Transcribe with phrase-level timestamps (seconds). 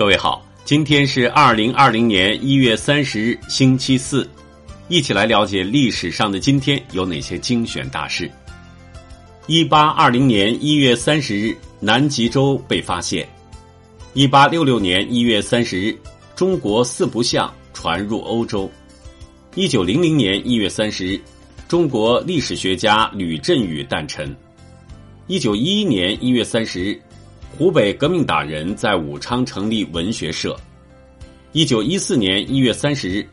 [0.00, 4.26] 各位好，今天是二零二零年一月三十日，星期四，
[4.88, 8.30] 一起来了解历史上的今天有哪些精选大事。
[9.46, 13.22] 一八二零年一月三十日，南极洲被发现；
[14.14, 15.94] 一八六六年一月三十日，
[16.34, 18.70] 中国四不像传入欧洲；
[19.54, 21.20] 一九零零年一月三十日，
[21.68, 24.34] 中国历史学家吕振宇诞辰；
[25.26, 26.98] 一九一一年一月三十日。
[27.56, 30.56] 湖北革命党人在武昌成立文学社。
[31.52, 33.28] 一九一四年一月三十日，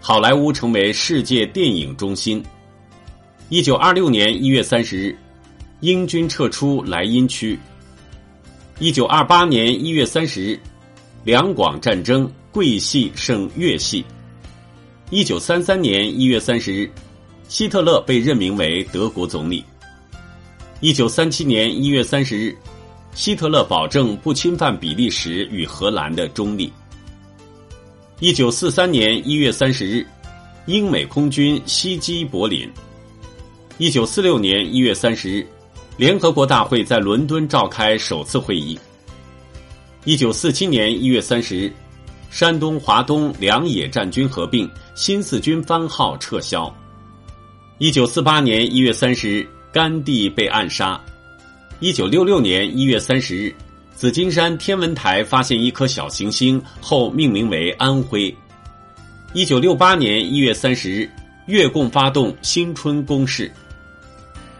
[0.00, 2.42] 好莱坞成为世界电影中心。
[3.50, 5.16] 一九二六年一月三十日，
[5.80, 7.58] 英军撤出莱茵区。
[8.80, 10.58] 一九二八年一月三十日，
[11.24, 14.04] 两广战争，桂系胜粤系。
[15.10, 16.90] 一九三三年一月三十日，
[17.48, 19.62] 希特勒被任命为德国总理。
[20.80, 22.56] 一九三七年一月三十日。
[23.18, 26.72] 希特勒保证不侵犯比利时与荷兰的中立。
[28.20, 30.06] 一九四三年一月三十日，
[30.66, 32.70] 英美空军袭击柏林。
[33.76, 35.44] 一九四六年一月三十日，
[35.96, 38.78] 联合国大会在伦敦召开首次会议。
[40.04, 41.72] 一九四七年一月三十日，
[42.30, 46.72] 山东华东两野战军合并，新四军番号撤销。
[47.78, 51.00] 一九四八年一月三十日，甘地被暗杀。
[51.80, 53.54] 一九六六年一月三十日，
[53.94, 58.34] 紫金山天文台发现一颗小行星，后命名为安徽。
[59.32, 61.08] 一九六八年一月三十日，
[61.46, 63.48] 越共发动新春攻势。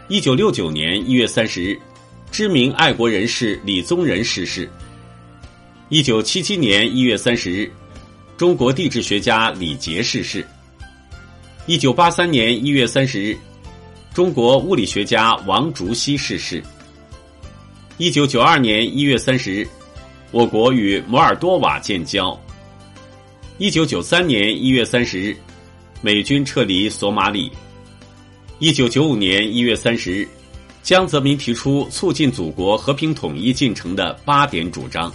[0.07, 1.77] 一九六九年一月三十日，
[2.31, 4.69] 知名爱国人士李宗仁逝世。
[5.89, 7.69] 一九七七年一月三十日，
[8.37, 10.47] 中国地质学家李杰逝世。
[11.65, 13.37] 一九八三年一月三十日，
[14.13, 16.63] 中国物理学家王竹溪逝世。
[17.99, 19.67] 一九九二年一月三十日，
[20.31, 22.39] 我国与摩尔多瓦建交。
[23.57, 25.35] 一九九三年一月三十日，
[26.01, 27.51] 美军撤离索马里。
[28.59, 30.25] 一九九五年一月三十日，
[30.81, 35.11] 江泽民提出促进祖国和平统一进程的八点主张。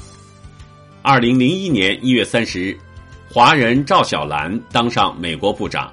[1.01, 2.79] 二零零一年一月三十日，
[3.33, 5.91] 华人赵小兰当上美国部长。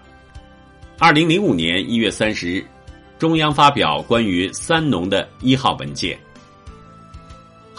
[0.99, 2.65] 二零零五年一月三十日，
[3.17, 6.19] 中央发表关于“三农”的一号文件。